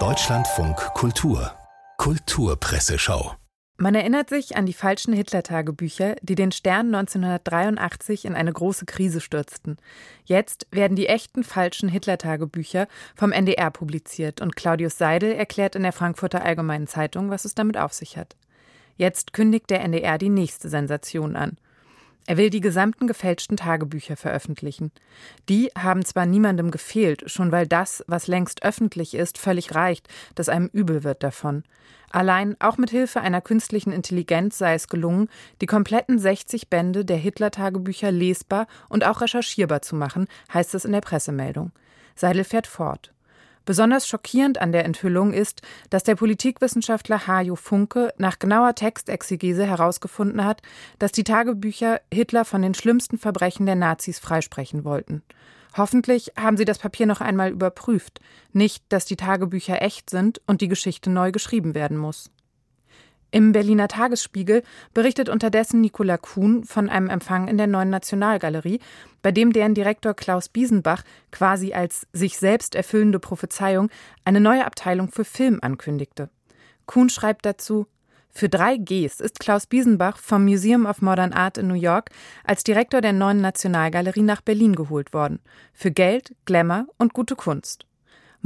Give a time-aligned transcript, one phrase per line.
[0.00, 1.52] Deutschlandfunk Kultur
[1.96, 3.36] Kulturpresseschau
[3.76, 9.20] man erinnert sich an die falschen Hitler-Tagebücher, die den Stern 1983 in eine große Krise
[9.20, 9.76] stürzten.
[10.24, 15.92] Jetzt werden die echten falschen Hitler-Tagebücher vom NDR publiziert und Claudius Seidel erklärt in der
[15.92, 18.34] Frankfurter Allgemeinen Zeitung, was es damit auf sich hat.
[18.96, 21.58] Jetzt kündigt der NDR die nächste Sensation an.
[22.26, 24.92] Er will die gesamten gefälschten Tagebücher veröffentlichen.
[25.48, 30.48] Die haben zwar niemandem gefehlt, schon weil das, was längst öffentlich ist, völlig reicht, dass
[30.48, 31.64] einem übel wird davon.
[32.10, 35.28] Allein auch mit Hilfe einer künstlichen Intelligenz sei es gelungen,
[35.60, 40.92] die kompletten 60 Bände der Hitler-Tagebücher lesbar und auch recherchierbar zu machen, heißt es in
[40.92, 41.72] der Pressemeldung.
[42.14, 43.12] Seidel fährt fort.
[43.64, 50.44] Besonders schockierend an der Enthüllung ist, dass der Politikwissenschaftler Hajo Funke nach genauer Textexegese herausgefunden
[50.44, 50.60] hat,
[50.98, 55.22] dass die Tagebücher Hitler von den schlimmsten Verbrechen der Nazis freisprechen wollten.
[55.76, 58.20] Hoffentlich haben Sie das Papier noch einmal überprüft,
[58.52, 62.30] nicht, dass die Tagebücher echt sind und die Geschichte neu geschrieben werden muss.
[63.34, 64.62] Im Berliner Tagesspiegel
[64.94, 68.78] berichtet unterdessen Nicola Kuhn von einem Empfang in der neuen Nationalgalerie,
[69.22, 73.90] bei dem deren Direktor Klaus Biesenbach quasi als sich selbst erfüllende Prophezeiung
[74.24, 76.30] eine neue Abteilung für Film ankündigte.
[76.86, 77.88] Kuhn schreibt dazu,
[78.30, 82.10] für drei Gs ist Klaus Biesenbach vom Museum of Modern Art in New York
[82.44, 85.40] als Direktor der neuen Nationalgalerie nach Berlin geholt worden.
[85.72, 87.84] Für Geld, Glamour und gute Kunst.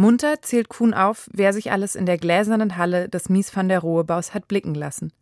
[0.00, 3.80] Munter zählt Kuhn auf, wer sich alles in der gläsernen Halle des Mies van der
[3.80, 5.12] Rohe-Baus hat blicken lassen.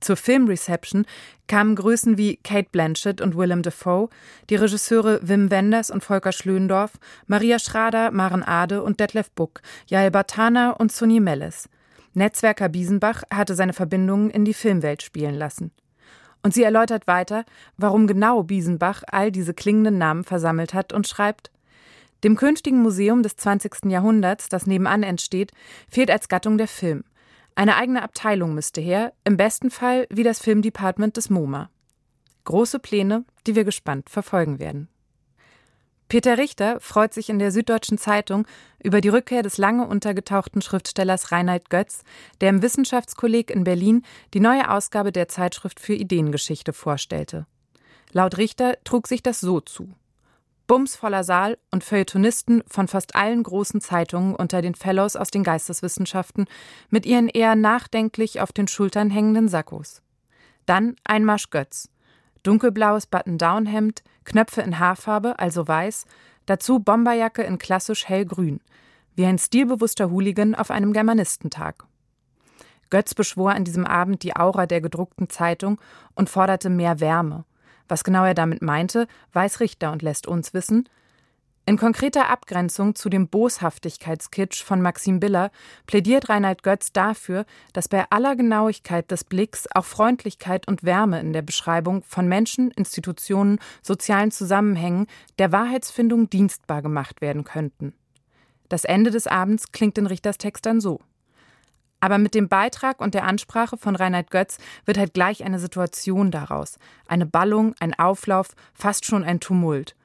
[0.00, 1.04] Zur Filmreception
[1.46, 4.08] kamen Größen wie Kate Blanchett und Willem Dafoe,
[4.48, 6.92] die Regisseure Wim Wenders und Volker Schlöndorff,
[7.26, 11.68] Maria Schrader, Maren Ade und Detlef Buck, Jael Bartana und Sunny Melles.
[12.14, 15.70] Netzwerker Biesenbach hatte seine Verbindungen in die Filmwelt spielen lassen.
[16.42, 17.44] Und sie erläutert weiter,
[17.76, 21.50] warum genau Biesenbach all diese klingenden Namen versammelt hat und schreibt,
[22.24, 23.86] dem künftigen Museum des 20.
[23.86, 25.52] Jahrhunderts, das nebenan entsteht,
[25.88, 27.04] fehlt als Gattung der Film.
[27.54, 31.70] Eine eigene Abteilung müsste her, im besten Fall wie das Filmdepartment des MoMA.
[32.44, 34.88] Große Pläne, die wir gespannt verfolgen werden.
[36.08, 38.46] Peter Richter freut sich in der Süddeutschen Zeitung
[38.82, 42.02] über die Rückkehr des lange untergetauchten Schriftstellers Reinhard Götz,
[42.40, 44.02] der im Wissenschaftskolleg in Berlin
[44.34, 47.46] die neue Ausgabe der Zeitschrift für Ideengeschichte vorstellte.
[48.12, 49.94] Laut Richter trug sich das so zu
[50.66, 56.46] bumsvoller Saal und Feuilletonisten von fast allen großen Zeitungen unter den Fellows aus den Geisteswissenschaften
[56.90, 60.02] mit ihren eher nachdenklich auf den Schultern hängenden Sakkos.
[60.66, 61.90] Dann Einmarsch Götz.
[62.42, 66.04] Dunkelblaues Button-Down-Hemd, Knöpfe in Haarfarbe, also weiß,
[66.46, 68.60] dazu Bomberjacke in klassisch hellgrün,
[69.14, 71.84] wie ein stilbewusster Hooligan auf einem Germanistentag.
[72.90, 75.80] Götz beschwor an diesem Abend die Aura der gedruckten Zeitung
[76.14, 77.44] und forderte mehr Wärme.
[77.88, 80.88] Was genau er damit meinte, weiß Richter und lässt uns wissen.
[81.66, 85.50] In konkreter Abgrenzung zu dem Boshaftigkeitskitsch von Maxim Biller
[85.86, 91.32] plädiert Reinhard Götz dafür, dass bei aller Genauigkeit des Blicks auch Freundlichkeit und Wärme in
[91.32, 95.06] der Beschreibung von Menschen, Institutionen, sozialen Zusammenhängen
[95.38, 97.94] der Wahrheitsfindung dienstbar gemacht werden könnten.
[98.68, 101.00] Das Ende des Abends klingt in Richters Text dann so.
[102.04, 106.30] Aber mit dem Beitrag und der Ansprache von Reinhard Götz wird halt gleich eine Situation
[106.30, 106.76] daraus.
[107.08, 109.96] Eine Ballung, ein Auflauf, fast schon ein Tumult.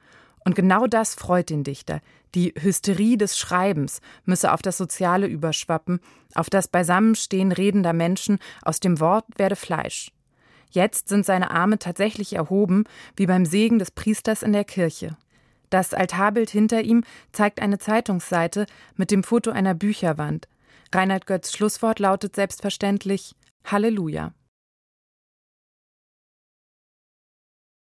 [0.42, 2.00] Und genau das freut den Dichter.
[2.34, 6.00] Die Hysterie des Schreibens müsse auf das Soziale überschwappen,
[6.34, 10.10] auf das Beisammenstehen redender Menschen, aus dem Wort werde Fleisch.
[10.70, 12.84] Jetzt sind seine Arme tatsächlich erhoben,
[13.14, 15.18] wie beim Segen des Priesters in der Kirche.
[15.68, 18.64] Das Altarbild hinter ihm zeigt eine Zeitungsseite
[18.96, 20.48] mit dem Foto einer Bücherwand.
[20.92, 23.34] Reinhard Götz Schlusswort lautet selbstverständlich
[23.64, 24.32] Halleluja.